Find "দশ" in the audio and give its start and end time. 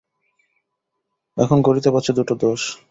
2.43-2.61